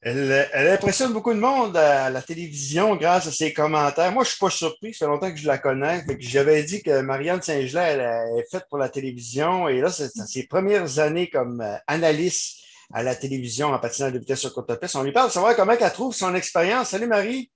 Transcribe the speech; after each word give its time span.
Elle, 0.00 0.48
elle, 0.52 0.68
impressionne 0.68 1.12
beaucoup 1.12 1.34
de 1.34 1.40
monde 1.40 1.76
à 1.76 2.08
la 2.08 2.22
télévision 2.22 2.94
grâce 2.94 3.26
à 3.26 3.32
ses 3.32 3.52
commentaires. 3.52 4.12
Moi, 4.12 4.22
je 4.22 4.28
ne 4.28 4.30
suis 4.30 4.38
pas 4.38 4.50
surpris, 4.50 4.94
ça 4.94 5.06
fait 5.06 5.10
longtemps 5.10 5.30
que 5.30 5.36
je 5.36 5.46
la 5.46 5.58
connais. 5.58 6.04
J'avais 6.20 6.62
dit 6.62 6.82
que 6.82 7.00
Marianne 7.00 7.42
Saint-Gelais, 7.42 7.98
elle, 7.98 8.38
est 8.38 8.48
faite 8.48 8.66
pour 8.68 8.78
la 8.78 8.88
télévision. 8.88 9.68
Et 9.68 9.80
là, 9.80 9.90
c'est 9.90 10.08
ses 10.08 10.46
premières 10.46 11.00
années 11.00 11.28
comme 11.28 11.60
euh, 11.60 11.74
analyste 11.88 12.60
à 12.92 13.02
la 13.02 13.16
télévision 13.16 13.68
en 13.68 13.78
patinage 13.80 14.12
de 14.12 14.20
vitesse 14.20 14.40
sur 14.40 14.54
courte 14.54 14.78
piste. 14.80 14.94
On 14.94 15.02
lui 15.02 15.12
parle 15.12 15.28
de 15.28 15.32
savoir 15.32 15.56
comment 15.56 15.72
elle 15.72 15.92
trouve 15.92 16.14
son 16.14 16.32
expérience. 16.34 16.90
Salut 16.90 17.08
Marie. 17.08 17.50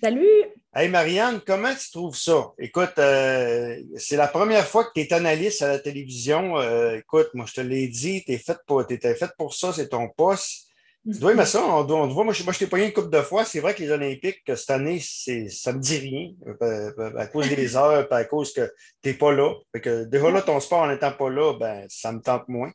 Salut. 0.00 0.44
Hey 0.74 0.88
Marianne, 0.88 1.40
comment 1.44 1.74
tu 1.74 1.90
trouves 1.90 2.16
ça? 2.16 2.52
Écoute, 2.58 2.92
euh, 2.98 3.76
c'est 3.96 4.16
la 4.16 4.28
première 4.28 4.66
fois 4.66 4.84
que 4.84 4.90
tu 4.94 5.00
es 5.00 5.12
analyste 5.12 5.62
à 5.62 5.68
la 5.68 5.78
télévision. 5.80 6.58
Euh, 6.58 6.98
écoute, 6.98 7.30
moi, 7.34 7.46
je 7.48 7.54
te 7.54 7.60
l'ai 7.60 7.88
dit, 7.88 8.22
tu 8.24 8.32
es 8.32 8.38
faite 8.38 8.60
pour, 8.66 8.84
faite 8.86 9.32
pour 9.36 9.54
ça, 9.54 9.72
c'est 9.72 9.88
ton 9.88 10.08
poste. 10.08 10.67
Tu 11.10 11.20
dois 11.20 11.32
aimer 11.32 11.46
ça. 11.46 11.64
On, 11.64 11.88
on 11.90 12.06
voit, 12.08 12.24
moi, 12.24 12.34
je, 12.34 12.44
moi, 12.44 12.52
je 12.52 12.58
t'ai 12.58 12.66
payé 12.66 12.86
une 12.86 12.92
coupe 12.92 13.10
de 13.10 13.22
fois. 13.22 13.44
C'est 13.44 13.60
vrai 13.60 13.74
que 13.74 13.80
les 13.80 13.90
Olympiques, 13.90 14.42
cette 14.46 14.70
année, 14.70 15.00
ça 15.00 15.72
me 15.72 15.78
dit 15.78 15.98
rien 15.98 16.30
euh, 16.62 17.16
à, 17.16 17.26
cause 17.26 17.48
des 17.48 17.76
heures, 17.76 18.06
à 18.12 18.24
cause 18.24 18.52
que 18.52 18.70
tu 19.02 19.08
n'es 19.08 19.14
pas 19.14 19.32
là. 19.32 19.54
Fait 19.72 19.80
que 19.80 20.04
déjà 20.04 20.30
là, 20.30 20.42
ton 20.42 20.60
sport 20.60 20.80
en 20.80 20.88
n'étant 20.88 21.12
pas 21.12 21.30
là, 21.30 21.54
ben, 21.58 21.86
ça 21.88 22.12
me 22.12 22.20
tente 22.20 22.48
moins. 22.48 22.70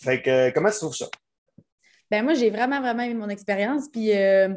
Fait 0.00 0.22
que 0.22 0.50
comment 0.50 0.70
tu 0.70 0.76
trouves 0.76 0.94
ça? 0.94 1.08
Ben 2.10 2.22
moi, 2.22 2.34
j'ai 2.34 2.50
vraiment, 2.50 2.80
vraiment 2.80 3.02
aimé 3.02 3.14
mon 3.14 3.28
expérience. 3.28 3.88
Puis 3.90 4.16
euh, 4.16 4.50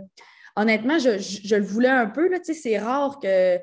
honnêtement, 0.55 0.99
je, 0.99 1.55
le 1.55 1.63
voulais 1.63 1.89
un 1.89 2.07
peu. 2.07 2.29
C'est 2.43 2.77
rare 2.77 3.19
que, 3.19 3.57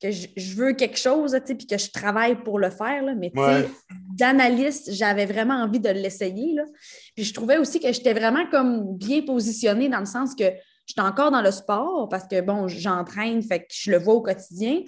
que 0.00 0.10
je, 0.10 0.54
veux 0.56 0.72
quelque 0.72 0.98
chose 0.98 1.36
puis 1.44 1.66
que 1.66 1.78
je 1.78 1.90
travaille 1.90 2.42
pour 2.42 2.58
le 2.58 2.70
faire. 2.70 3.02
Là, 3.02 3.14
mais 3.14 3.32
d'analyste, 4.16 4.92
j'avais 4.92 5.26
vraiment 5.26 5.54
envie 5.54 5.80
de 5.80 5.88
l'essayer. 5.90 6.56
Puis 7.14 7.24
je 7.24 7.34
trouvais 7.34 7.58
aussi 7.58 7.80
que 7.80 7.92
j'étais 7.92 8.12
vraiment 8.12 8.46
comme 8.50 8.96
bien 8.96 9.22
positionnée 9.22 9.88
dans 9.88 10.00
le 10.00 10.06
sens 10.06 10.34
que 10.34 10.44
j'étais 10.86 11.00
encore 11.00 11.30
dans 11.30 11.42
le 11.42 11.50
sport 11.50 12.08
parce 12.08 12.26
que 12.26 12.40
bon, 12.40 12.68
j'entraîne, 12.68 13.42
fait 13.42 13.60
que 13.60 13.66
je 13.70 13.90
le 13.90 13.98
vois 13.98 14.14
au 14.14 14.22
quotidien. 14.22 14.82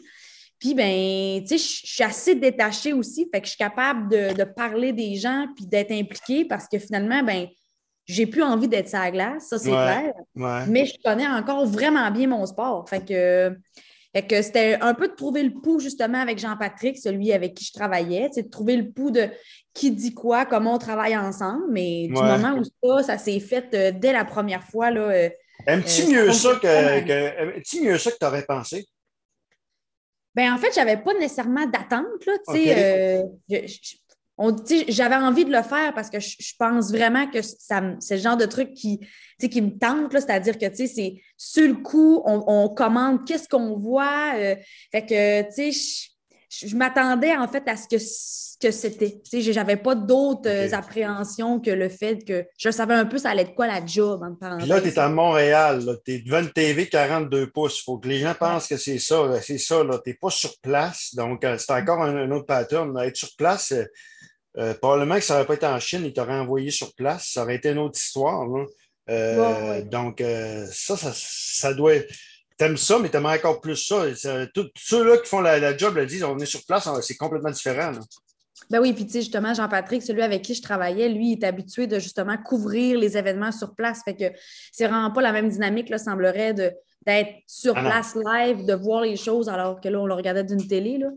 Puis, 0.59 0.75
ben, 0.75 1.43
tu 1.43 1.59
sais, 1.59 1.59
je 1.59 1.87
suis 1.93 2.03
assez 2.03 2.35
détachée 2.35 2.95
aussi, 2.95 3.29
fait 3.31 3.41
que 3.41 3.47
je 3.47 3.51
suis 3.51 3.59
capable 3.59 4.09
de, 4.11 4.35
de 4.35 4.45
parler 4.45 4.95
des 4.95 5.17
gens 5.17 5.47
puis 5.55 5.67
d'être 5.67 5.93
impliquée 5.93 6.47
parce 6.47 6.67
que 6.67 6.79
finalement, 6.79 7.23
ben, 7.23 7.47
j'ai 8.07 8.27
plus 8.27 8.43
envie 8.43 8.69
d'être 8.69 8.89
sur 8.89 8.99
la 8.99 9.11
glace, 9.11 9.49
ça 9.49 9.59
c'est 9.59 9.71
clair. 9.71 10.13
Mais 10.69 10.87
je 10.87 10.95
connais 11.05 11.27
encore 11.27 11.67
vraiment 11.67 12.11
bien 12.11 12.29
mon 12.29 12.47
sport. 12.47 12.89
Fait 12.89 13.05
que, 13.05 13.57
que 14.23 14.41
c'était 14.41 14.79
un 14.81 14.95
peu 14.95 15.09
de 15.09 15.15
trouver 15.15 15.43
le 15.43 15.53
pouls 15.53 15.81
justement 15.81 16.19
avec 16.19 16.39
Jean-Patrick, 16.39 16.97
celui 16.97 17.33
avec 17.33 17.55
qui 17.55 17.65
je 17.65 17.73
travaillais, 17.73 18.29
c'est 18.33 18.45
de 18.45 18.51
trouver 18.51 18.77
le 18.77 18.91
pouls 18.91 19.11
de 19.11 19.29
qui 19.75 19.91
dit 19.91 20.15
quoi, 20.15 20.47
comment 20.47 20.75
on 20.75 20.79
travaille 20.79 21.17
ensemble. 21.17 21.65
Mais 21.71 22.07
du 22.07 22.15
moment 22.15 22.59
où 22.59 22.65
ça, 22.99 23.03
ça 23.03 23.19
s'est 23.19 23.41
fait 23.41 23.75
euh, 23.75 23.93
dès 23.95 24.13
la 24.13 24.25
première 24.25 24.63
fois. 24.63 24.91
Là, 24.91 25.01
euh, 25.03 25.29
Aimes-tu 25.67 26.03
euh, 26.03 26.27
mieux, 26.27 26.33
ça 26.33 26.55
que, 26.57 27.85
mieux 27.85 27.99
ça 27.99 28.11
que 28.11 28.17
tu 28.19 28.27
aurais 28.27 28.45
pensé? 28.45 28.87
Ben, 30.35 30.53
en 30.53 30.59
fait, 30.59 30.71
je 30.75 30.81
n'avais 30.81 30.99
pas 30.99 31.15
nécessairement 31.15 31.67
d'attente. 31.67 32.05
J'avais 34.89 35.17
envie 35.17 35.45
de 35.45 35.53
le 35.53 35.63
faire 35.63 35.95
parce 35.95 36.11
que 36.11 36.21
je, 36.21 36.53
pense 36.59 36.91
vraiment 36.91 37.27
que 37.27 37.41
c'est 37.43 38.17
le 38.17 38.21
genre 38.21 38.37
de 38.37 38.45
truc 38.45 38.75
qui, 38.75 39.01
qui 39.41 39.63
me 39.63 39.79
tente, 39.79 40.13
c'est-à-dire 40.13 40.59
que 40.59 40.67
c'est 40.75 41.15
sur 41.37 41.67
le 41.67 41.75
coup, 41.75 42.23
on, 42.25 42.69
commande 42.69 43.27
qu'est-ce 43.27 43.49
qu'on 43.49 43.79
voit. 43.79 44.35
Euh, 44.37 44.57
fait 44.93 45.07
que 45.07 45.63
je, 45.63 46.67
je, 46.67 46.77
m'attendais 46.77 47.35
en 47.35 47.49
fait 47.49 47.63
à 47.67 47.77
ce 47.77 47.89
que, 47.89 47.97
que 48.61 48.71
c'était. 48.71 49.21
Je 49.33 49.53
n'avais 49.53 49.77
pas 49.77 49.95
d'autres 49.95 50.49
euh, 50.49 50.73
appréhensions 50.73 51.61
que 51.61 51.71
le 51.71 51.89
fait 51.89 52.25
que 52.25 52.47
je 52.59 52.71
savais 52.71 52.95
un 52.95 53.05
peu 53.05 53.19
ça 53.19 53.31
allait 53.31 53.43
être 53.43 53.55
quoi 53.55 53.67
la 53.67 53.85
job. 53.85 54.23
En 54.23 54.57
Puis 54.59 54.67
là, 54.67 54.81
tu 54.81 54.89
es 54.89 54.99
à 54.99 55.09
Montréal, 55.09 55.83
tu 56.05 56.13
es 56.13 56.19
devant 56.21 56.41
une 56.41 56.53
TV 56.53 56.89
42 56.89 57.51
pouces. 57.51 57.81
Il 57.81 57.85
faut 57.85 57.99
que 57.99 58.09
les 58.09 58.21
gens 58.21 58.35
pensent 58.39 58.69
que 58.69 58.77
c'est 58.77 58.99
ça. 58.99 59.41
C'est 59.43 59.59
ça, 59.59 59.83
tu 60.05 60.11
n'es 60.11 60.15
pas 60.15 60.31
sur 60.31 60.59
place. 60.61 61.15
Donc, 61.15 61.45
euh, 61.45 61.57
c'est 61.59 61.73
encore 61.73 62.03
un, 62.03 62.31
autre 62.31 62.47
pattern. 62.47 62.99
Être 62.99 63.17
sur 63.17 63.35
place, 63.37 63.73
euh, 64.59 64.75
probablement 64.75 65.17
que 65.17 65.21
ça 65.21 65.35
n'aurait 65.35 65.47
pas 65.47 65.55
été 65.55 65.67
en 65.67 65.79
Chine, 65.81 66.03
il 66.05 66.13
t'aurait 66.13 66.39
envoyé 66.39 66.71
sur 66.71 66.95
place. 66.95 67.31
Ça 67.33 67.43
aurait 67.43 67.57
été 67.57 67.71
une 67.71 67.79
autre 67.79 67.99
histoire. 67.99 68.49
Euh, 69.09 69.83
donc, 69.83 70.21
euh, 70.21 70.67
ça, 70.73 70.97
ça, 70.97 71.13
ça, 71.15 71.75
doit 71.75 71.97
être. 71.97 72.13
T'aimes 72.57 72.79
ça, 72.79 72.99
mais 72.99 73.11
t'aimerais 73.11 73.39
encore 73.39 73.61
plus 73.61 73.77
ça. 73.77 74.05
Tous 74.55 74.71
ceux-là 74.77 75.19
qui 75.19 75.29
font 75.29 75.41
la, 75.41 75.77
job 75.77 75.97
le 75.97 76.07
disent 76.07 76.25
on 76.25 76.39
est 76.39 76.47
sur 76.47 76.65
place, 76.65 76.89
c'est 77.03 77.17
complètement 77.17 77.51
différent. 77.51 77.93
Ben 78.71 78.81
oui, 78.81 78.93
puis 78.93 79.07
tu 79.07 79.13
sais, 79.13 79.21
justement, 79.21 79.55
Jean-Patrick, 79.55 80.03
celui 80.03 80.23
avec 80.23 80.43
qui 80.43 80.55
je 80.55 80.63
travaillais, 80.63 81.09
lui, 81.09 81.33
il 81.33 81.33
est 81.35 81.45
habitué 81.45 81.87
de 81.87 81.99
justement 81.99 82.37
couvrir 82.37 82.99
les 82.99 83.17
événements 83.17 83.53
sur 83.53 83.75
place. 83.75 84.03
Fait 84.05 84.15
que 84.15 84.25
c'est 84.73 84.87
vraiment 84.87 85.11
pas 85.11 85.23
la 85.23 85.33
même 85.33 85.49
dynamique, 85.49 85.89
là, 85.89 85.99
semblerait, 85.99 86.55
de, 86.55 86.73
d'être 87.07 87.31
sur 87.47 87.75
ah 87.77 87.83
place 87.83 88.17
live, 88.17 88.67
de 88.67 88.75
voir 88.75 89.03
les 89.03 89.17
choses 89.17 89.49
alors 89.49 89.81
que 89.81 89.89
là, 89.89 90.01
on 90.01 90.07
le 90.07 90.15
regardait 90.15 90.45
d'une 90.45 90.67
télé. 90.67 90.99
Là. 90.99 91.09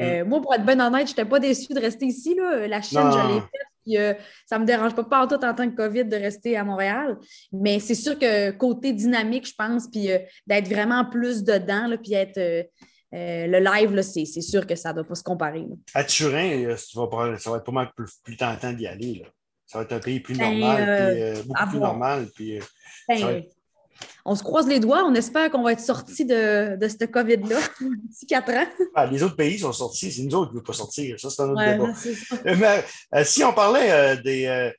Euh, 0.00 0.24
mm. 0.24 0.28
moi, 0.28 0.40
pour 0.40 0.54
être 0.54 0.64
bien 0.64 0.80
honnête, 0.80 1.06
je 1.06 1.12
n'étais 1.12 1.26
pas 1.26 1.38
déçue 1.38 1.74
de 1.74 1.80
rester 1.80 2.06
ici. 2.06 2.34
Là. 2.34 2.66
La 2.66 2.80
Chine, 2.80 3.00
je 3.02 3.34
l'ai 3.34 3.40
faite. 3.40 3.68
Euh, 3.86 4.14
ça 4.46 4.56
ne 4.56 4.62
me 4.62 4.66
dérange 4.66 4.94
pas, 4.94 5.04
pas 5.04 5.26
tout 5.26 5.44
en 5.44 5.54
tant 5.54 5.70
que 5.70 5.76
COVID 5.76 6.06
de 6.06 6.16
rester 6.16 6.56
à 6.56 6.64
Montréal. 6.64 7.18
Mais 7.52 7.78
c'est 7.80 7.94
sûr 7.94 8.18
que 8.18 8.50
côté 8.52 8.94
dynamique, 8.94 9.46
je 9.46 9.52
pense, 9.56 9.88
puis 9.90 10.10
euh, 10.10 10.18
d'être 10.46 10.68
vraiment 10.68 11.04
plus 11.04 11.44
dedans, 11.44 11.86
là, 11.86 11.98
puis 11.98 12.14
être. 12.14 12.66
Le 13.14 13.58
live, 13.58 14.02
c'est 14.02 14.40
sûr 14.40 14.66
que 14.66 14.74
ça 14.74 14.90
ne 14.90 14.94
doit 14.94 15.04
pas 15.04 15.14
se 15.14 15.22
comparer. 15.22 15.66
À 15.94 16.04
Turin, 16.04 16.76
ça 16.76 17.00
va 17.50 17.56
être 17.56 17.64
pas 17.64 17.72
mal 17.72 17.90
plus, 17.96 18.10
plus 18.22 18.36
tentant 18.36 18.72
d'y 18.72 18.86
aller. 18.86 19.22
Là. 19.22 19.28
Ça 19.66 19.78
va 19.78 19.84
être 19.84 19.92
un 19.92 20.00
pays 20.00 20.20
plus 20.20 20.36
ben, 20.36 20.58
normal, 20.58 21.34
puis, 21.34 21.48
beaucoup 21.48 21.70
plus 21.70 21.78
normal. 21.78 22.28
Puis, 22.34 22.58
ben, 23.08 23.42
on 24.24 24.34
se 24.34 24.42
croise 24.42 24.66
les 24.66 24.80
doigts. 24.80 25.04
On 25.04 25.14
espère 25.14 25.50
qu'on 25.50 25.62
va 25.62 25.72
être 25.72 25.80
sorti 25.80 26.24
de, 26.24 26.76
de 26.76 26.88
ce 26.88 27.04
COVID-là 27.04 27.58
d'ici 28.08 28.26
quatre 28.26 28.50
ans. 28.52 28.66
Ah, 28.94 29.06
les 29.06 29.22
autres 29.22 29.36
pays 29.36 29.58
sont 29.58 29.72
sortis. 29.72 30.12
C'est 30.12 30.22
nous 30.22 30.34
autres 30.34 30.50
qui 30.50 30.54
ne 30.54 30.58
veulent 30.60 30.66
pas 30.66 30.72
sortir. 30.74 31.18
Ça, 31.18 31.30
c'est 31.30 31.42
un 31.42 31.50
autre 31.50 31.64
débat. 31.64 31.92
Euh, 32.46 32.56
mais, 32.58 32.84
euh, 33.14 33.24
si 33.24 33.42
on 33.42 33.52
parlait 33.52 33.90
euh, 33.90 34.16
des. 34.22 34.72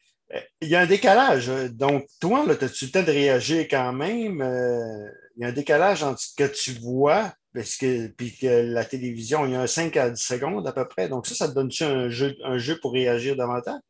il 0.62 0.68
y 0.68 0.76
a 0.76 0.82
un 0.82 0.86
décalage. 0.86 1.48
Donc, 1.72 2.06
toi, 2.20 2.46
as-tu 2.50 2.86
le 2.86 2.92
temps 2.92 3.04
de 3.04 3.12
réagir 3.12 3.68
quand 3.70 3.94
même? 3.94 4.36
il 5.38 5.42
y 5.42 5.46
a 5.46 5.50
un 5.50 5.54
décalage 5.54 6.04
entre 6.04 6.22
ce 6.22 6.34
que 6.34 6.48
tu 6.48 6.72
vois 6.80 7.34
parce 7.56 7.78
que, 7.78 8.08
puis 8.08 8.36
que 8.36 8.72
la 8.72 8.86
télévision, 8.86 9.46
il 9.46 9.54
y 9.54 9.56
a 9.56 9.62
un 9.62 9.68
5 9.68 9.96
à 9.98 10.10
10 10.10 10.22
secondes 10.22 10.68
à 10.68 10.74
peu 10.74 10.88
près. 10.88 11.08
Donc, 11.08 11.26
ça, 11.26 11.36
ça 11.36 11.48
te 11.48 11.54
donne-tu 11.54 11.84
un 11.84 12.10
jeu, 12.10 12.36
un 12.44 12.58
jeu 12.58 12.78
pour 12.82 12.94
réagir 12.94 13.36
davantage? 13.36 13.82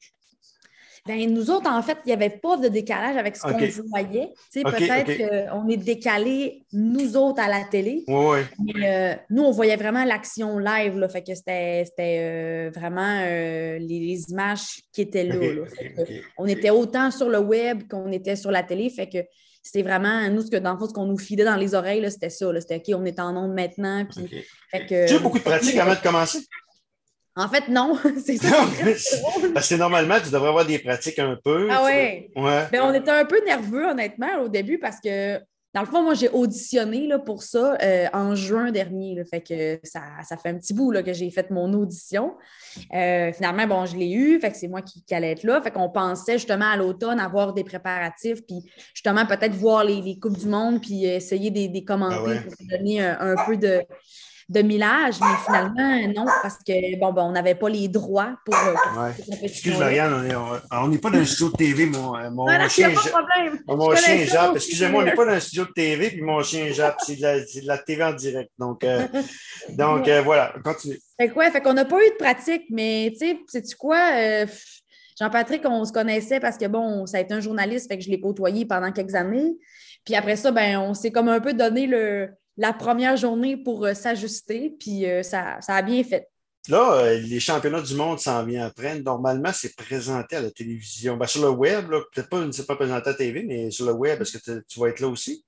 Bien, 1.08 1.28
nous 1.28 1.52
autres, 1.52 1.70
en 1.70 1.84
fait, 1.84 2.00
il 2.06 2.08
n'y 2.08 2.14
avait 2.14 2.32
pas 2.32 2.58
de 2.58 2.68
décalage 2.68 3.16
avec 3.16 3.36
ce 3.36 3.44
qu'on 3.44 3.90
voyait. 3.90 4.34
Peut-être 4.52 5.52
qu'on 5.52 5.70
est 5.70 5.78
décalé, 5.78 6.66
nous 6.74 7.16
autres, 7.16 7.40
à 7.44 7.48
la 7.48 7.64
télé. 7.64 8.04
Oui, 8.08 8.40
Mais 8.60 8.90
euh, 8.90 9.16
nous, 9.30 9.44
on 9.44 9.52
voyait 9.52 9.76
vraiment 9.76 10.04
l'action 10.04 10.58
live. 10.58 10.98
Là, 10.98 11.08
fait 11.08 11.22
que 11.22 11.36
c'était 11.36 11.86
euh, 11.94 12.72
vraiment 12.74 13.20
euh, 13.22 13.78
les, 13.78 14.24
images 14.32 14.82
qui 14.92 15.02
étaient 15.02 15.26
là. 15.26 15.36
on 16.40 16.48
était 16.48 16.72
autant 16.72 17.12
sur 17.12 17.30
le 17.30 17.38
web 17.38 17.88
qu'on 17.88 18.12
était 18.12 18.36
sur 18.36 18.50
la 18.50 18.64
télé. 18.64 18.90
Fait 18.90 19.08
que 19.08 19.20
c'était 19.66 19.82
vraiment, 19.82 20.30
nous, 20.30 20.44
ce 20.44 20.52
que, 20.52 20.58
dans 20.58 20.74
le 20.74 20.78
fond, 20.78 20.88
ce 20.88 20.94
qu'on 20.94 21.08
nous 21.08 21.18
filait 21.18 21.44
dans 21.44 21.56
les 21.56 21.74
oreilles, 21.74 22.06
c'était 22.12 22.30
ça. 22.30 22.48
C'était 22.60 22.76
OK, 22.76 22.96
on 22.96 23.04
est 23.04 23.20
en 23.20 23.36
onde 23.36 23.54
maintenant. 23.56 24.06
Puis, 24.06 24.46
tu 24.88 24.96
as 24.96 25.20
beaucoup 25.20 25.40
de 25.40 25.44
pratique 25.44 25.76
avant 25.78 25.96
de 25.96 26.02
commencer? 26.02 26.38
En 27.36 27.50
fait, 27.50 27.68
non. 27.68 27.98
c'est 28.24 28.38
ça. 28.38 28.64
parce 29.56 29.68
que 29.68 29.76
normalement, 29.76 30.20
tu 30.24 30.30
devrais 30.30 30.50
avoir 30.50 30.68
des 30.68 30.78
pratiques 30.78 31.18
un 31.18 31.36
peu. 31.44 31.68
Ah 31.72 31.84
ouais. 31.84 32.30
ouais. 32.36 32.68
Ben, 32.72 32.84
on 32.84 32.94
était 32.94 33.10
un 33.10 33.26
peu 33.26 33.44
nerveux, 33.44 33.88
honnêtement, 33.88 34.38
au 34.44 34.50
début, 34.50 34.78
parce 34.78 34.98
que, 35.04 35.40
dans 35.76 35.82
le 35.82 35.88
fond, 35.88 36.04
moi, 36.04 36.14
j'ai 36.14 36.30
auditionné 36.30 37.06
là, 37.06 37.20
pour 37.20 37.44
ça 37.44 37.78
euh, 37.84 38.08
en 38.14 38.34
juin 38.34 38.72
dernier. 38.72 39.14
Là, 39.14 39.26
fait 39.26 39.42
que 39.42 39.78
ça, 39.86 40.02
ça, 40.24 40.38
fait 40.38 40.48
un 40.48 40.56
petit 40.58 40.74
bout 40.74 40.90
là, 40.90 41.04
que 41.04 41.12
j'ai 41.12 41.30
fait 41.30 41.52
mon 41.52 41.74
audition. 41.74 42.34
Euh, 42.94 43.34
finalement, 43.34 43.68
bon, 43.68 43.86
je 43.86 43.98
l'ai 43.98 44.10
eu. 44.10 44.40
Fait 44.40 44.52
que 44.52 44.58
c'est 44.58 44.70
moi 44.70 44.82
qui, 44.82 45.04
qui, 45.04 45.14
allais 45.14 45.34
être 45.34 45.44
là. 45.44 45.62
Fait 45.62 45.72
qu'on 45.72 45.90
pensait 45.90 46.38
justement 46.38 46.70
à 46.72 46.78
l'automne 46.78 47.20
avoir 47.20 47.54
des 47.54 47.66
préparatifs, 47.66 48.46
puis 48.48 48.64
justement 48.94 49.26
peut-être 49.26 49.54
voir 49.54 49.84
les, 49.84 50.02
les, 50.02 50.18
Coupes 50.18 50.38
du 50.38 50.48
Monde, 50.48 50.80
puis 50.80 51.04
essayer 51.04 51.52
des, 51.52 51.68
des 51.68 51.84
commentaires 51.84 52.44
ah 52.48 52.56
pour 52.58 52.78
donner 52.78 53.02
un 53.02 53.36
peu 53.46 53.58
de 53.58 53.84
de 54.48 54.62
millage, 54.62 55.16
mais 55.20 55.36
finalement, 55.44 56.14
non, 56.16 56.32
parce 56.44 56.58
que 56.58 57.00
bon, 57.00 57.12
ben, 57.14 57.24
on 57.24 57.32
n'avait 57.32 57.56
pas 57.56 57.68
les 57.68 57.88
droits 57.88 58.38
pour. 58.46 58.56
Euh, 58.56 59.12
Excuse 59.42 59.78
Marianne, 59.80 60.14
on 60.72 60.88
n'est 60.88 61.00
pas 61.00 61.10
dans 61.10 61.18
un 61.18 61.26
studio 61.26 61.50
de 61.50 61.58
TV, 61.58 61.86
mon, 61.88 62.16
euh, 62.16 62.30
mon 62.30 62.48
chien. 62.70 62.92
Mon 63.68 63.96
chien 63.96 64.26
jappe. 64.26 64.56
Excusez-moi, 64.56 65.02
on 65.02 65.06
n'est 65.06 65.16
pas 65.16 65.26
dans 65.26 65.32
un 65.32 65.40
studio 65.40 65.66
de 65.66 65.72
TV, 65.72 66.12
puis 66.12 66.22
mon 66.22 66.44
chien 66.44 66.72
jappe. 66.72 66.98
C'est 67.04 67.16
de, 67.16 67.66
la 67.68 67.80
TV 67.80 68.04
en 68.04 68.14
direct. 68.14 68.52
Donc, 68.60 68.84
euh, 68.84 69.08
donc 69.70 70.08
voilà, 70.24 70.54
continue. 70.64 71.00
Fait 71.20 71.30
quoi? 71.30 71.50
Fait 71.50 71.62
qu'on 71.62 71.74
n'a 71.74 71.86
pas 71.86 71.98
eu 72.06 72.10
de 72.12 72.16
pratique, 72.18 72.66
mais 72.70 73.10
tu 73.14 73.26
sais, 73.26 73.40
sais-tu 73.48 73.76
quoi? 73.76 73.98
Jean-Patrick, 75.20 75.62
on 75.66 75.86
se 75.86 75.94
connaissait 75.94 76.40
parce 76.40 76.58
que 76.58 76.66
bon, 76.66 77.06
ça 77.08 77.18
a 77.18 77.22
été 77.22 77.34
un 77.34 77.40
journaliste, 77.40 77.88
fait 77.88 77.98
que 77.98 78.04
je 78.04 78.10
l'ai 78.10 78.20
côtoyé 78.20 78.66
pendant 78.66 78.92
quelques 78.92 79.16
années. 79.16 79.56
Puis 80.06 80.14
après 80.14 80.36
ça, 80.36 80.52
ben, 80.52 80.78
on 80.78 80.94
s'est 80.94 81.12
comme 81.12 81.30
un 81.30 81.40
peu 81.40 81.54
donné 81.54 81.88
le 81.88 82.30
la 82.58 82.74
première 82.74 83.18
journée 83.18 83.58
pour 83.58 83.86
euh, 83.86 83.94
s'ajuster, 83.94 84.76
puis 84.80 85.06
euh, 85.06 85.24
ça, 85.24 85.60
a 85.68 85.82
bien 85.82 86.04
fait. 86.04 86.28
Là, 86.68 87.04
euh, 87.04 87.18
les 87.20 87.40
championnats 87.40 87.82
du 87.82 87.96
monde 87.96 88.20
s'en 88.20 88.44
viennent 88.44 88.64
après. 88.64 89.00
Normalement, 89.00 89.52
c'est 89.54 89.76
présenté 89.76 90.36
à 90.36 90.42
la 90.42 90.52
télévision. 90.52 91.16
Ben, 91.18 91.28
sur 91.28 91.42
le 91.44 91.50
web, 91.50 91.90
peut-être 91.90 92.30
pas, 92.30 92.44
c'est 92.52 92.66
pas 92.66 92.76
présenté 92.76 93.10
à 93.10 93.12
la 93.12 93.18
TV, 93.18 93.44
mais 93.44 93.70
sur 93.70 93.86
le 93.86 93.94
web, 93.94 94.22
est-ce 94.22 94.38
que 94.38 94.64
tu 94.68 94.80
vas 94.80 94.90
être 94.90 95.00
là 95.00 95.08
aussi? 95.08 95.46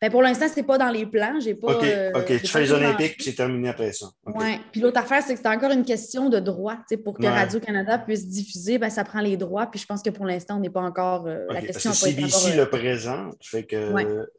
Ben, 0.00 0.10
pour 0.10 0.22
l'instant, 0.22 0.48
ce 0.48 0.56
n'est 0.56 0.66
pas 0.66 0.78
dans 0.78 0.88
les 0.88 1.04
plans. 1.04 1.38
J'ai 1.40 1.54
pas, 1.54 1.74
OK, 1.74 1.84
euh, 1.84 2.10
tu 2.26 2.46
fais 2.46 2.60
les 2.60 2.72
Olympiques, 2.72 3.16
puis 3.16 3.24
c'est 3.24 3.34
terminé 3.34 3.68
après 3.68 3.92
ça. 3.92 4.06
Oui. 4.24 4.58
Puis 4.72 4.80
l'autre 4.80 4.98
affaire, 4.98 5.22
c'est 5.22 5.34
que 5.34 5.40
c'est 5.40 5.48
encore 5.48 5.72
une 5.72 5.84
question 5.84 6.30
de 6.30 6.40
droit. 6.40 6.76
Pour 7.04 7.18
que 7.18 7.26
Radio-Canada 7.26 7.98
puisse 7.98 8.26
diffuser, 8.26 8.78
ben, 8.78 8.88
ça 8.88 9.04
prend 9.04 9.20
les 9.20 9.36
droits. 9.36 9.66
Puis 9.66 9.78
je 9.78 9.86
pense 9.86 10.02
que 10.02 10.08
pour 10.08 10.24
l'instant, 10.24 10.56
on 10.56 10.60
n'est 10.60 10.70
pas 10.70 10.80
encore. 10.80 11.26
Euh, 11.26 11.44
la 11.50 11.60
question 11.60 11.90
parce 11.90 12.02
que 12.02 12.08
CBC 12.08 12.56
le 12.56 12.70
présente. 12.70 13.36
Fait 13.42 13.64
que 13.64 13.92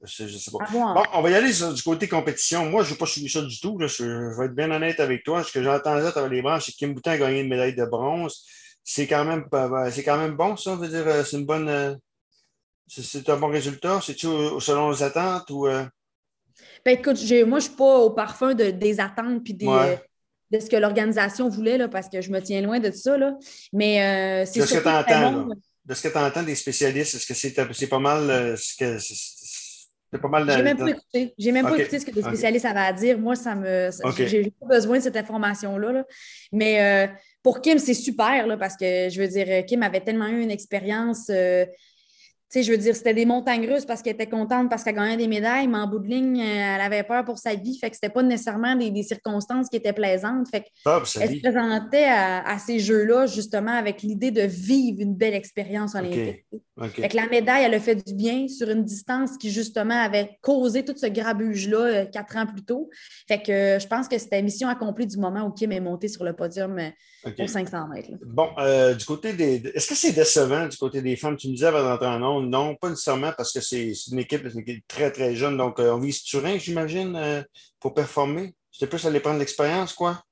je 0.03 0.27
sais 0.27 0.51
pas. 0.51 0.65
Bon, 0.71 1.03
on 1.13 1.21
va 1.21 1.29
y 1.29 1.35
aller 1.35 1.51
du 1.51 1.83
côté 1.83 2.07
compétition. 2.07 2.65
Moi, 2.65 2.81
je 2.81 2.89
ne 2.89 2.93
vais 2.95 2.99
pas 2.99 3.05
suivre 3.05 3.29
ça 3.29 3.41
du 3.41 3.59
tout. 3.59 3.77
Je, 3.79 4.39
vais 4.39 4.45
être 4.45 4.55
bien 4.55 4.71
honnête 4.71 4.99
avec 4.99 5.23
toi. 5.23 5.43
Ce 5.43 5.51
que 5.51 5.61
j'entendais 5.61 6.07
avec 6.07 6.31
les 6.31 6.41
branches, 6.41 6.65
c'est 6.65 6.71
que 6.71 6.77
Kim 6.77 6.95
Boutin 6.95 7.11
a 7.11 7.17
gagné 7.19 7.41
une 7.41 7.49
médaille 7.49 7.75
de 7.75 7.85
bronze. 7.85 8.45
C'est 8.83 9.05
quand 9.05 9.25
même 9.25 9.45
c'est 9.91 10.03
quand 10.03 10.17
même 10.17 10.35
bon, 10.35 10.57
ça. 10.57 10.73
veut 10.75 10.87
dire, 10.87 11.07
euh, 11.07 11.23
c'est 11.23 11.37
une 11.37 11.45
bonne. 11.45 11.99
C'est 12.93 13.29
un 13.29 13.37
bon 13.37 13.47
résultat? 13.47 14.01
C'est-tu 14.03 14.27
selon 14.59 14.91
les 14.91 15.01
attentes 15.01 15.49
ou. 15.49 15.65
Ben, 15.65 16.97
écoute, 16.97 17.15
moi, 17.15 17.21
je 17.21 17.45
ne 17.45 17.59
suis 17.59 17.71
pas 17.71 17.99
au 17.99 18.09
parfum 18.09 18.53
de, 18.53 18.71
des 18.71 18.99
attentes 18.99 19.43
puis 19.43 19.53
de 20.51 20.59
ce 20.59 20.69
que 20.69 20.75
l'organisation 20.75 21.47
voulait, 21.49 21.77
là, 21.77 21.87
parce 21.87 22.09
que 22.09 22.21
je 22.21 22.29
me 22.31 22.41
tiens 22.41 22.61
loin 22.61 22.79
de 22.79 22.91
ça. 22.91 23.17
Là. 23.17 23.37
Mais 23.71 24.43
euh, 24.43 24.45
c'est 24.45 24.59
de 24.59 24.65
ce 24.65 24.73
que 24.75 24.83
tu 24.83 24.89
entends, 24.89 25.47
De 25.85 25.93
ce 25.93 26.01
que 26.01 26.07
tu 26.09 26.17
entends 26.17 26.43
des 26.43 26.55
spécialistes, 26.55 27.15
est-ce 27.15 27.25
que 27.25 27.73
c'est 27.73 27.87
pas 27.87 27.99
mal 27.99 28.29
euh, 28.29 28.55
ce 28.57 28.75
que. 28.77 28.97
C'est 28.99 30.19
pas 30.19 30.27
mal. 30.27 30.51
J'ai 30.51 30.61
même 30.61 30.77
pas 30.77 30.89
écouté. 30.89 31.33
J'ai 31.37 31.51
même 31.53 31.65
pas 31.65 31.77
écouté 31.77 31.99
ce 31.99 32.05
que 32.05 32.11
les 32.11 32.21
spécialistes 32.21 32.65
avaient 32.65 32.79
à 32.81 32.91
dire. 32.91 33.17
Moi, 33.17 33.35
ça 33.35 33.55
me. 33.55 33.89
J'ai 34.17 34.51
pas 34.59 34.67
besoin 34.67 34.97
de 34.97 35.03
cette 35.03 35.15
information-là. 35.15 36.03
Mais 36.51 37.07
euh, 37.07 37.13
pour 37.41 37.61
Kim, 37.61 37.79
c'est 37.79 37.93
super 37.93 38.45
là, 38.45 38.57
parce 38.57 38.75
que 38.75 39.07
je 39.09 39.21
veux 39.21 39.27
dire, 39.29 39.65
Kim 39.65 39.81
avait 39.83 40.01
tellement 40.01 40.27
eu 40.27 40.41
une 40.41 40.51
expérience 40.51 41.31
sais, 42.51 42.63
je 42.63 42.71
veux 42.71 42.77
dire, 42.77 42.95
c'était 42.95 43.13
des 43.13 43.25
montagnes 43.25 43.65
russes 43.71 43.85
parce 43.85 44.01
qu'elle 44.01 44.15
était 44.15 44.27
contente 44.27 44.69
parce 44.69 44.83
qu'elle 44.83 44.95
gagnait 44.95 45.17
des 45.17 45.27
médailles, 45.27 45.67
mais 45.67 45.77
en 45.77 45.87
bout 45.87 45.99
de 45.99 46.07
ligne, 46.07 46.39
euh, 46.41 46.75
elle 46.75 46.81
avait 46.81 47.03
peur 47.03 47.23
pour 47.23 47.37
sa 47.37 47.55
vie. 47.55 47.77
Fait 47.79 47.89
que 47.89 47.95
c'était 47.95 48.09
pas 48.09 48.23
nécessairement 48.23 48.75
des, 48.75 49.03
circonstances 49.03 49.69
qui 49.69 49.77
étaient 49.77 49.93
plaisantes. 49.93 50.47
Fait 50.49 50.65
elle 50.85 51.05
se 51.05 51.39
présentait 51.41 52.05
à, 52.05 52.57
ces 52.59 52.79
jeux-là, 52.79 53.25
justement, 53.25 53.71
avec 53.71 54.01
l'idée 54.01 54.31
de 54.31 54.41
vivre 54.41 55.01
une 55.01 55.15
belle 55.15 55.33
expérience 55.33 55.95
olympique. 55.95 56.45
Fait 56.89 57.09
que 57.09 57.15
la 57.15 57.27
médaille, 57.27 57.63
elle 57.63 57.73
a 57.73 57.79
fait 57.79 57.95
du 57.95 58.13
bien 58.13 58.47
sur 58.47 58.69
une 58.69 58.83
distance 58.83 59.37
qui, 59.37 59.51
justement, 59.51 59.99
avait 59.99 60.37
causé 60.41 60.83
tout 60.83 60.95
ce 60.95 61.05
grabuge-là 61.05 61.77
euh, 61.77 62.05
quatre 62.05 62.35
ans 62.37 62.45
plus 62.45 62.63
tôt. 62.63 62.89
Fait 63.27 63.41
que 63.41 63.51
euh, 63.51 63.79
je 63.79 63.87
pense 63.87 64.07
que 64.07 64.17
c'était 64.17 64.41
mission 64.41 64.67
accomplie 64.67 65.05
du 65.05 65.17
moment 65.17 65.45
où 65.45 65.51
Kim 65.51 65.71
est 65.71 65.79
montée 65.79 66.07
sur 66.07 66.23
le 66.23 66.33
podium 66.33 66.79
aux 67.39 67.47
500 67.47 67.87
mètres. 67.87 68.09
Bon, 68.25 68.49
du 68.97 69.05
côté 69.05 69.33
des. 69.33 69.61
Est-ce 69.73 69.87
que 69.87 69.95
c'est 69.95 70.11
décevant 70.11 70.67
du 70.67 70.77
côté 70.77 71.01
des 71.01 71.15
femmes? 71.15 71.37
Tu 71.37 71.47
me 71.47 71.53
disais 71.53 71.67
avant 71.67 71.83
d'entrer 71.83 72.07
en 72.07 72.19
nom, 72.19 72.40
non, 72.41 72.75
pas 72.75 72.89
nécessairement 72.89 73.31
parce 73.35 73.51
que 73.51 73.61
c'est 73.61 73.93
une 74.11 74.19
équipe, 74.19 74.47
très, 74.87 75.11
très 75.11 75.35
jeune. 75.35 75.57
Donc, 75.57 75.79
euh, 75.79 75.93
on 75.93 75.99
vise 75.99 76.23
Turin, 76.23 76.57
j'imagine, 76.57 77.15
euh, 77.15 77.41
pour 77.79 77.93
performer. 77.93 78.53
C'était 78.71 78.87
plus 78.87 79.05
aller 79.05 79.19
prendre 79.19 79.39
l'expérience, 79.39 79.93
quoi? 79.93 80.23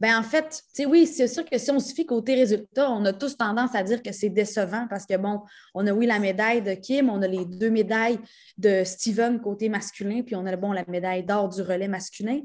Ben 0.00 0.18
en 0.18 0.22
fait, 0.22 0.62
oui, 0.86 1.06
c'est 1.06 1.28
sûr 1.28 1.44
que 1.44 1.58
si 1.58 1.70
on 1.70 1.78
se 1.78 1.92
fie 1.92 2.06
côté 2.06 2.34
résultat, 2.34 2.90
on 2.90 3.04
a 3.04 3.12
tous 3.12 3.36
tendance 3.36 3.74
à 3.74 3.82
dire 3.82 4.02
que 4.02 4.12
c'est 4.12 4.30
décevant 4.30 4.86
parce 4.88 5.04
que, 5.04 5.14
bon, 5.18 5.42
on 5.74 5.86
a, 5.86 5.92
oui, 5.92 6.06
la 6.06 6.18
médaille 6.18 6.62
de 6.62 6.72
Kim, 6.72 7.10
on 7.10 7.20
a 7.20 7.28
les 7.28 7.44
deux 7.44 7.68
médailles 7.68 8.18
de 8.56 8.82
Steven 8.82 9.38
côté 9.42 9.68
masculin, 9.68 10.22
puis 10.22 10.34
on 10.36 10.46
a, 10.46 10.56
bon, 10.56 10.72
la 10.72 10.86
médaille 10.88 11.22
d'or 11.22 11.50
du 11.50 11.60
relais 11.60 11.86
masculin. 11.86 12.40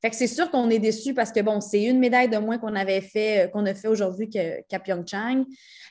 Fait 0.00 0.10
que 0.10 0.16
c'est 0.16 0.28
sûr 0.28 0.50
qu'on 0.50 0.70
est 0.70 0.78
déçu 0.78 1.12
parce 1.12 1.32
que, 1.32 1.40
bon, 1.40 1.60
c'est 1.60 1.82
une 1.82 1.98
médaille 1.98 2.28
de 2.28 2.38
moins 2.38 2.58
qu'on 2.58 2.76
avait 2.76 3.00
fait, 3.00 3.46
euh, 3.46 3.48
qu'on 3.48 3.66
a 3.66 3.74
fait 3.74 3.88
aujourd'hui 3.88 4.30
qu'à 4.30 4.78
Pyeongchang. 4.78 5.44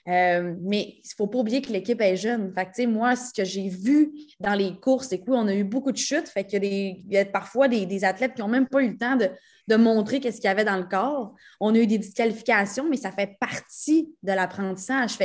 Euh, 0.08 0.56
mais 0.62 0.82
il 0.82 1.02
ne 1.04 1.16
faut 1.18 1.28
pas 1.28 1.40
oublier 1.40 1.62
que 1.62 1.72
l'équipe 1.74 2.00
est 2.00 2.16
jeune. 2.16 2.54
Fait 2.54 2.66
que, 2.66 2.88
moi, 2.88 3.18
ce 3.18 3.34
que 3.34 3.44
j'ai 3.44 3.68
vu 3.68 4.14
dans 4.40 4.54
les 4.54 4.80
courses, 4.80 5.10
c'est 5.10 5.20
qu'on 5.20 5.48
a 5.48 5.54
eu 5.54 5.66
beaucoup 5.66 5.92
de 5.92 5.98
chutes. 5.98 6.30
Fait 6.30 6.48
y 6.54 7.18
a, 7.18 7.26
parfois 7.26 7.68
des, 7.68 8.06
athlètes 8.06 8.36
qui 8.36 8.42
n'ont 8.42 8.48
même 8.48 8.68
pas 8.68 8.82
eu 8.82 8.92
le 8.92 8.98
temps 8.98 9.18
de, 9.18 9.76
montrer 9.76 10.22
qu'est-ce 10.22 10.38
qu'il 10.38 10.46
y 10.46 10.52
avait 10.52 10.64
dans 10.64 10.78
le 10.78 10.86
corps. 10.86 11.36
On 11.60 11.76
a 11.76 11.78
eu 11.78 11.88
des 11.88 11.98
disqualifications, 11.98 12.88
mais 12.90 12.96
ça 12.96 13.12
fait 13.12 13.36
partie 13.42 14.10
de 14.24 14.32
l'apprentissage. 14.32 15.18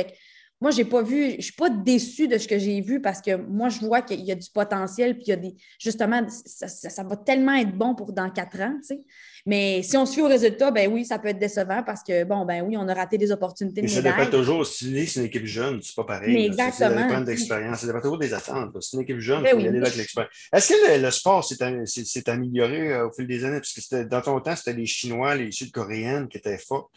Moi, 0.63 0.71
j'ai 0.71 0.85
pas 0.85 1.01
vu, 1.01 1.31
je 1.31 1.35
ne 1.35 1.41
suis 1.41 1.51
pas 1.51 1.69
déçue 1.69 2.29
de 2.29 2.37
ce 2.37 2.47
que 2.47 2.57
j'ai 2.57 2.79
vu 2.79 3.01
parce 3.01 3.21
que 3.21 3.35
moi, 3.35 3.67
je 3.67 3.79
vois 3.79 4.01
qu'il 4.01 4.21
y 4.21 4.31
a 4.31 4.35
du 4.35 4.49
potentiel, 4.49 5.15
puis 5.15 5.25
il 5.27 5.29
y 5.31 5.33
a 5.33 5.35
des. 5.35 5.55
Justement, 5.77 6.25
ça, 6.29 7.03
va 7.03 7.17
tellement 7.17 7.55
être 7.55 7.77
bon 7.77 7.95
pour 7.95 8.13
dans 8.13 8.29
quatre 8.29 8.61
ans, 8.61 8.73
tu 8.79 8.95
sais. 8.95 9.01
Mais 9.45 9.83
si 9.83 9.97
on 9.97 10.05
suit 10.05 10.21
au 10.21 10.27
résultat, 10.29 10.71
ben 10.71 10.89
oui, 10.89 11.03
ça 11.03 11.19
peut 11.19 11.27
être 11.27 11.37
décevant 11.37 11.83
parce 11.85 12.01
que, 12.01 12.23
bon, 12.23 12.45
ben 12.45 12.63
oui, 12.65 12.77
on 12.77 12.87
a 12.87 12.93
raté 12.93 13.17
des 13.17 13.29
opportunités 13.29 13.81
Mais 13.81 13.89
ça 13.89 14.01
dépend 14.01 14.25
toujours. 14.27 14.65
Si 14.65 15.05
c'est 15.05 15.19
une 15.19 15.25
équipe 15.25 15.45
jeune, 15.45 15.81
c'est 15.81 15.97
pas 15.97 16.05
pareil. 16.05 16.33
Mais 16.33 16.45
exactement. 16.45 16.97
Ça 16.97 17.07
dépend 17.07 17.21
d'expérience. 17.21 17.79
Ça 17.79 17.87
dépend 17.87 17.99
toujours 17.99 18.19
des 18.19 18.33
attentes. 18.33 18.73
C'est 18.79 18.95
une 18.95 19.03
équipe 19.03 19.19
jeune, 19.19 19.43
il 19.43 19.49
faut 19.49 19.59
y 19.59 19.67
aller 19.67 19.79
avec 19.79 19.97
l'expérience. 19.97 20.33
Est-ce 20.53 20.69
que 20.69 20.97
le, 20.97 21.11
sport 21.11 21.43
s'est 21.43 22.29
amélioré 22.29 22.93
euh, 22.93 23.09
au 23.09 23.11
fil 23.11 23.27
des 23.27 23.43
années? 23.43 23.59
Parce 23.59 23.73
que 23.73 24.03
dans 24.03 24.21
ton 24.21 24.39
temps, 24.39 24.55
c'était 24.55 24.71
les 24.71 24.85
Chinois, 24.85 25.35
les 25.35 25.51
Sud-Coréennes 25.51 26.29
qui 26.29 26.37
étaient 26.37 26.57
forts, 26.57 26.89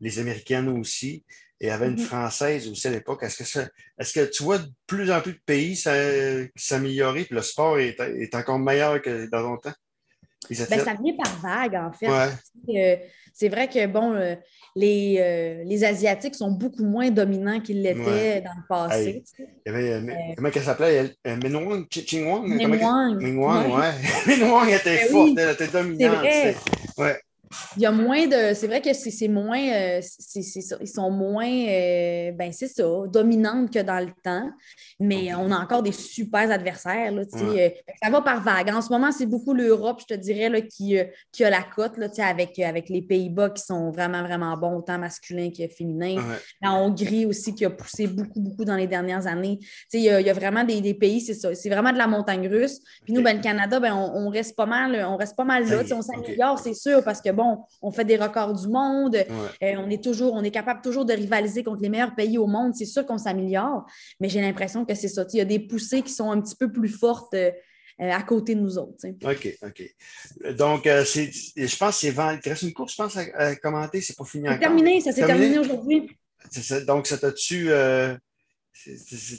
les 0.00 0.18
Américaines 0.18 0.68
aussi 0.68 1.24
et 1.60 1.66
il 1.66 1.68
y 1.68 1.72
avait 1.72 1.88
une 1.88 1.96
mm-hmm. 1.96 2.04
Française 2.04 2.68
aussi 2.68 2.86
à 2.86 2.90
l'époque. 2.90 3.24
Est-ce 3.24 4.12
que, 4.12 4.30
tu 4.30 4.42
vois 4.44 4.58
de 4.58 4.68
plus 4.86 5.10
en 5.10 5.20
plus 5.20 5.32
de 5.32 5.40
pays 5.44 5.76
s'améliorer, 6.56 7.24
puis 7.24 7.34
le 7.34 7.42
sport 7.42 7.78
est, 7.78 8.34
encore 8.34 8.58
meilleur 8.58 9.02
que 9.02 9.28
dans 9.28 9.42
ton 9.42 9.56
temps? 9.56 9.76
Ben, 10.48 10.56
ça 10.56 10.94
vient 11.02 11.16
par 11.16 11.40
vague, 11.40 11.74
en 11.74 11.92
fait. 11.92 12.06
Euh, 12.68 12.96
c'est 13.34 13.48
vrai 13.48 13.68
que, 13.68 13.86
bon, 13.86 14.14
euh, 14.14 14.36
les, 14.76 15.16
euh, 15.18 15.64
les, 15.64 15.84
Asiatiques 15.84 16.36
sont 16.36 16.52
beaucoup 16.52 16.84
moins 16.84 17.10
dominants 17.10 17.60
qu'ils 17.60 17.82
l'étaient 17.82 18.40
dans 18.40 18.54
le 18.56 18.66
passé. 18.68 19.24
Il 19.66 19.72
y 19.72 19.74
avait, 19.74 20.34
comment 20.36 20.48
elle 20.54 20.62
s'appelait? 20.62 21.14
Menwang? 21.24 21.86
Chingwang? 21.90 22.46
Menwang, 22.46 23.18
ouais. 23.20 23.92
Menwang 24.28 24.68
était 24.68 24.96
ben 24.96 25.08
forte, 25.08 25.38
elle 25.38 25.50
était 25.50 25.66
dominante. 25.66 26.24
Ouais 26.96 27.18
il 27.76 27.82
y 27.82 27.86
a 27.86 27.92
moins 27.92 28.26
de. 28.26 28.54
C'est 28.54 28.66
vrai 28.66 28.80
que 28.80 28.92
c'est 28.92 29.28
moins. 29.28 29.60
Euh, 29.60 30.00
ils 30.34 30.88
sont 30.88 31.10
moins, 31.10 31.46
euh, 31.46 32.32
ben 32.32 32.52
c'est 32.52 32.68
ça, 32.68 32.84
dominantes 33.06 33.72
que 33.72 33.80
dans 33.80 34.00
le 34.00 34.12
temps. 34.22 34.50
Mais 35.00 35.34
on 35.34 35.50
a 35.50 35.58
encore 35.58 35.82
des 35.82 35.92
super 35.92 36.50
adversaires. 36.50 37.12
Là, 37.12 37.22
euh, 37.22 37.68
ça 38.02 38.10
va 38.10 38.20
par 38.20 38.42
vague. 38.42 38.70
En 38.70 38.82
ce 38.82 38.90
moment, 38.90 39.12
c'est 39.12 39.26
beaucoup 39.26 39.54
l'Europe, 39.54 40.00
je 40.00 40.14
te 40.14 40.18
dirais, 40.18 40.48
là, 40.48 40.60
qui, 40.60 40.98
qui 41.32 41.44
a 41.44 41.50
la 41.50 41.62
cote 41.62 41.96
là, 41.96 42.08
avec, 42.18 42.58
avec 42.58 42.88
les 42.88 43.02
Pays-Bas 43.02 43.50
qui 43.50 43.62
sont 43.62 43.90
vraiment, 43.90 44.22
vraiment 44.22 44.56
bons, 44.56 44.78
autant 44.78 44.98
masculins 44.98 45.50
que 45.50 45.68
féminins. 45.68 46.16
La 46.60 46.72
Hongrie 46.72 47.26
aussi 47.26 47.54
qui 47.54 47.64
a 47.64 47.70
poussé 47.70 48.06
beaucoup, 48.06 48.40
beaucoup 48.40 48.64
dans 48.64 48.76
les 48.76 48.86
dernières 48.86 49.26
années. 49.26 49.58
Il 49.92 50.00
y, 50.00 50.10
a, 50.10 50.20
il 50.20 50.26
y 50.26 50.30
a 50.30 50.34
vraiment 50.34 50.64
des, 50.64 50.80
des 50.80 50.94
pays, 50.94 51.20
c'est 51.20 51.34
ça. 51.34 51.54
C'est 51.54 51.70
vraiment 51.70 51.92
de 51.92 51.98
la 51.98 52.06
montagne 52.06 52.48
russe. 52.48 52.80
Puis 53.04 53.12
nous, 53.12 53.22
ben, 53.22 53.36
le 53.36 53.42
Canada, 53.42 53.80
ben, 53.80 53.94
on, 53.94 54.28
reste 54.28 54.56
pas 54.56 54.66
mal, 54.66 54.94
on 55.08 55.16
reste 55.16 55.36
pas 55.36 55.44
mal 55.44 55.68
là. 55.68 55.82
On 55.92 56.02
s'améliore, 56.02 56.58
c'est 56.58 56.74
sûr, 56.74 57.02
parce 57.02 57.20
que 57.20 57.30
bon, 57.38 57.64
on 57.82 57.92
fait 57.92 58.04
des 58.04 58.16
records 58.16 58.52
du 58.54 58.68
monde, 58.68 59.14
euh, 59.16 59.74
on 59.78 59.88
est 59.88 60.02
toujours, 60.02 60.34
on 60.34 60.42
est 60.42 60.50
capable 60.50 60.82
toujours 60.82 61.04
de 61.04 61.12
rivaliser 61.12 61.62
contre 61.62 61.80
les 61.82 61.88
meilleurs 61.88 62.16
pays 62.16 62.36
au 62.36 62.46
monde. 62.46 62.74
C'est 62.74 62.84
sûr 62.84 63.06
qu'on 63.06 63.18
s'améliore, 63.18 63.86
mais 64.18 64.28
j'ai 64.28 64.40
l'impression 64.40 64.84
que 64.84 64.94
c'est 64.94 65.08
ça. 65.08 65.24
Il 65.32 65.38
y 65.38 65.40
a 65.40 65.44
des 65.44 65.60
poussées 65.60 66.02
qui 66.02 66.12
sont 66.12 66.30
un 66.30 66.40
petit 66.40 66.56
peu 66.56 66.70
plus 66.70 66.88
fortes. 66.88 67.34
Euh, 67.34 67.50
euh, 68.00 68.12
à 68.12 68.22
côté 68.22 68.54
de 68.54 68.60
nous 68.60 68.78
autres. 68.78 69.08
OK, 69.24 69.58
OK. 69.60 70.54
Donc, 70.56 70.82
je 70.84 71.76
pense 71.76 72.00
que 72.00 72.06
c'est 72.06 72.12
Il 72.12 72.48
reste 72.48 72.62
une 72.62 72.72
course, 72.72 72.92
je 72.92 72.96
pense, 72.96 73.16
à, 73.16 73.56
commenter. 73.56 74.00
C'est 74.00 74.16
pas 74.16 74.24
fini 74.24 74.44
encore. 74.44 74.54
C'est 74.54 74.66
terminé, 74.68 75.00
ça 75.00 75.10
s'est 75.10 75.26
terminé, 75.26 75.58
aujourd'hui. 75.58 76.08
Donc, 76.86 77.08
ça 77.08 77.18
t'a-tu. 77.18 77.70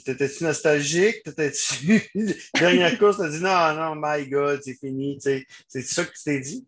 T'étais-tu 0.04 0.44
nostalgique? 0.44 1.22
T'étais-tu. 1.22 2.02
Dernière 2.58 2.98
course, 2.98 3.16
t'as 3.16 3.30
dit 3.30 3.40
non, 3.40 3.74
non, 3.74 3.94
my 3.96 4.28
God, 4.28 4.60
c'est 4.62 4.74
fini. 4.74 5.18
C'est 5.22 5.82
ça 5.82 6.04
que 6.04 6.10
tu 6.10 6.22
t'es 6.22 6.40
dit? 6.40 6.66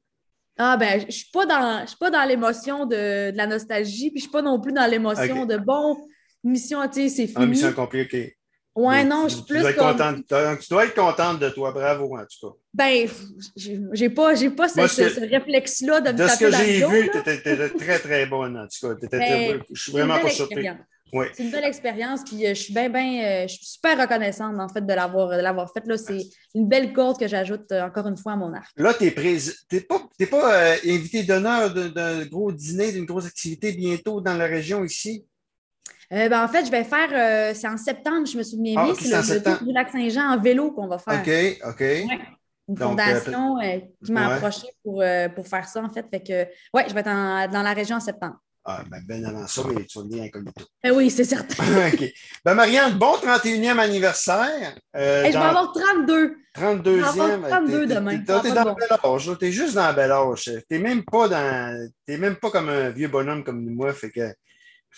Ah 0.59 0.76
ben, 0.76 1.00
je 1.00 1.06
ne 1.06 1.11
suis 1.11 1.30
pas 1.32 1.47
dans, 1.47 1.85
dans 2.11 2.28
l'émotion 2.28 2.85
de, 2.87 3.30
de, 3.30 3.37
la 3.37 3.47
nostalgie, 3.47 4.11
puis 4.11 4.21
je 4.21 4.26
ne 4.26 4.28
suis 4.28 4.30
pas 4.30 4.42
non 4.42 4.61
plus 4.61 4.73
dans 4.73 4.88
l'émotion 4.88 5.47
de 5.47 5.56
bon, 5.56 5.97
mission, 6.44 6.87
tu 6.88 6.94
sais, 6.94 7.09
c'est 7.09 7.26
fini. 7.26 7.37
Ah, 7.37 7.47
mission 7.47 7.73
compliquée. 7.73 8.37
Ouais, 8.74 9.04
non, 9.04 9.28
je 9.28 9.34
suis 9.34 9.44
plus. 9.44 9.60
Dois, 9.60 9.72
comme... 9.74 10.24
tu 10.24 10.68
dois 10.70 10.86
être 10.86 10.94
contente 10.94 11.38
de 11.38 11.50
toi, 11.50 11.72
bravo 11.72 12.16
en 12.16 12.24
tout 12.24 12.48
cas. 12.48 12.56
Ben, 12.72 13.08
j'ai 13.54 14.08
pas, 14.08 14.32
pas 14.56 14.68
ce, 14.68 14.88
ce, 14.88 15.20
réflexe-là 15.20 16.00
de 16.00 16.12
me 16.12 16.18
De 16.18 16.26
ce 16.26 16.38
que 16.38 16.50
j'ai 16.50 16.86
vu, 16.86 17.10
tu 17.10 17.18
étais, 17.18 17.68
très, 17.68 17.98
très 17.98 18.26
bonne 18.26 18.56
en 18.56 18.66
tout 18.66 18.94
cas. 18.94 19.06
Ben, 19.10 19.62
je 19.70 19.82
suis 19.82 19.92
vraiment 19.92 20.18
pas 20.18 20.30
surpris. 20.30 20.68
C'est 21.34 21.44
une 21.44 21.50
belle 21.50 21.64
expérience, 21.64 22.22
puis 22.24 22.46
euh, 22.46 22.54
je 22.54 22.62
suis 22.62 22.72
bien, 22.72 22.88
bien, 22.88 23.22
euh, 23.22 23.42
je 23.46 23.54
suis 23.54 23.66
super 23.66 24.00
reconnaissante 24.00 24.58
en 24.58 24.68
fait 24.68 24.80
de 24.80 24.94
l'avoir, 24.94 25.70
faite. 25.72 25.84
C'est 25.98 26.26
une 26.54 26.66
belle 26.66 26.94
corde 26.94 27.18
que 27.20 27.28
j'ajoute 27.28 27.70
euh, 27.70 27.82
encore 27.82 28.06
une 28.06 28.16
fois 28.16 28.32
à 28.32 28.36
mon 28.36 28.52
arc. 28.54 28.70
Là, 28.76 28.94
tu 28.94 29.04
n'es 29.04 29.80
pas, 29.80 30.08
pas 30.30 30.74
invité 30.86 31.22
d'honneur 31.22 31.74
d'un 31.74 32.24
gros 32.24 32.50
dîner, 32.50 32.92
d'une 32.92 33.04
grosse 33.04 33.26
activité 33.26 33.72
bientôt 33.72 34.22
dans 34.22 34.34
la 34.34 34.46
région 34.46 34.84
ici? 34.84 35.26
Ben, 36.28 36.45
en 36.45 36.49
fait, 36.49 36.66
je 36.66 36.71
vais 36.71 36.85
faire, 36.85 37.54
c'est 37.54 37.69
en 37.69 37.76
septembre, 37.76 38.26
je 38.26 38.37
me 38.37 38.42
souviens 38.42 38.75
ah, 38.78 38.85
bien, 38.85 38.95
c'est 38.95 39.35
le, 39.35 39.42
tour 39.42 39.66
du 39.66 39.73
lac 39.73 39.90
Saint-Jean 39.90 40.33
en 40.33 40.40
vélo 40.40 40.73
qu'on 40.73 40.87
va 40.87 40.99
faire. 40.99 41.21
OK, 41.21 41.71
OK. 41.71 41.85
une 42.69 42.76
fondation 42.76 43.59
qui 44.04 44.12
m'a 44.12 44.35
approché 44.35 44.66
pour, 44.83 45.02
pour 45.35 45.47
faire 45.47 45.69
ça, 45.69 45.83
en 45.83 45.90
fait. 45.90 46.07
Fait 46.11 46.23
que, 46.23 46.45
ouais, 46.76 46.85
je 46.88 46.95
vais 46.95 47.00
être 47.00 47.50
dans 47.50 47.62
la 47.62 47.73
région 47.73 47.97
en 47.97 48.00
septembre. 48.00 48.37
Ah, 48.64 48.85
ben, 48.88 49.02
ben 49.04 49.25
avant 49.25 49.47
ça, 49.49 49.62
mais 49.66 49.85
tu 49.85 49.99
vas 49.99 50.04
venir 50.04 50.23
incognito. 50.23 50.64
Ben 50.85 50.92
oui, 50.92 51.11
c'est 51.11 51.25
certain. 51.25 51.64
OK. 51.92 52.12
Ben, 52.45 52.54
Marianne, 52.54 52.92
bon 52.92 53.16
31e 53.16 53.78
anniversaire. 53.78 54.76
Euh, 54.95 55.25
je 55.26 55.31
vais 55.33 55.37
avoir 55.37 55.73
32. 55.73 56.37
32e. 56.57 56.85
Je 56.85 56.90
vais 56.92 57.21
avoir 57.21 57.49
32 57.49 57.87
demain. 57.87 58.19
Tu 58.19 58.23
es, 58.23 58.52
dans 58.52 58.64
le 58.64 58.75
bel 58.75 58.99
âge. 59.04 59.31
Tu 59.40 59.47
es 59.47 59.52
juste 59.52 59.75
dans 59.75 59.92
bel 59.92 60.12
âge. 60.12 60.45
Tu 60.45 60.62
n'es 60.71 60.78
même, 60.78 61.04
pas 61.04 61.28
dans... 61.28 61.90
même 62.09 62.37
pas 62.37 62.50
comme 62.50 62.69
un 62.69 62.90
vieux 62.90 63.09
bonhomme 63.09 63.42
comme 63.42 63.69
moi. 63.69 63.92
Fait 63.92 64.11
que. 64.11 64.33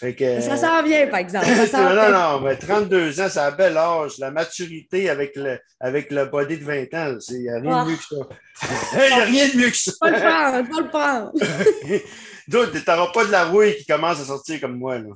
Que, 0.00 0.40
ça 0.40 0.56
s'en 0.56 0.82
vient, 0.82 1.06
par 1.06 1.20
exemple. 1.20 1.46
non, 1.46 1.94
non, 1.94 2.10
non, 2.10 2.40
mais 2.40 2.56
32 2.56 3.20
ans, 3.20 3.28
c'est 3.30 3.38
un 3.38 3.52
bel 3.52 3.76
âge. 3.76 4.18
La 4.18 4.32
maturité 4.32 5.08
avec 5.08 5.36
le, 5.36 5.58
avec 5.78 6.10
le 6.10 6.24
body 6.24 6.58
de 6.58 6.64
20 6.64 6.94
ans, 6.94 7.16
il 7.30 7.40
n'y 7.40 7.48
a 7.48 7.60
rien 7.60 7.84
de 7.84 7.90
mieux 7.90 7.96
que 7.96 8.02
ça. 8.02 8.16
Il 8.94 9.14
n'y 9.14 9.20
a 9.20 9.24
rien 9.24 9.48
de 9.48 9.56
mieux 9.56 9.70
que 9.70 9.76
ça. 9.76 9.92
Pas 10.00 10.10
le 10.10 10.18
prendre, 10.18 10.68
pas 10.68 10.80
le 10.80 10.88
prendre. 10.88 11.32
D'autres, 12.48 12.72
tu 12.72 12.90
n'auras 12.90 13.12
pas 13.12 13.24
de 13.24 13.30
la 13.30 13.44
rouille 13.44 13.76
qui 13.76 13.86
commence 13.86 14.20
à 14.20 14.24
sortir 14.24 14.60
comme 14.60 14.78
moi. 14.78 14.98
Là. 14.98 15.10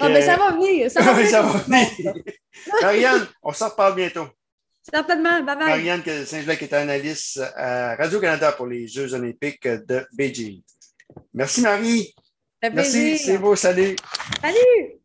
ah, 0.00 0.08
mais 0.08 0.22
ça 0.22 0.36
va 0.36 0.52
venir. 0.52 0.90
Ça 0.90 1.00
va 1.00 1.12
venir. 1.14 1.30
ça 1.30 1.42
va 1.42 1.58
venir. 1.58 2.14
Marianne, 2.82 3.26
on 3.42 3.52
s'en 3.52 3.70
reparle 3.70 3.94
bientôt. 3.94 4.28
Certainement. 4.92 5.42
Bye 5.42 5.56
bye. 5.56 5.66
Marianne 5.66 6.02
Saint-Jacques 6.26 6.62
est 6.62 6.72
analyste 6.74 7.40
à 7.56 7.96
Radio-Canada 7.96 8.52
pour 8.52 8.66
les 8.66 8.86
Jeux 8.86 9.12
olympiques 9.14 9.66
de 9.66 10.06
Beijing. 10.12 10.62
Merci, 11.32 11.62
Marie. 11.62 12.14
Merci, 12.62 13.18
c'est 13.18 13.38
beau. 13.38 13.54
Salut. 13.54 13.96
Salut. 14.42 14.97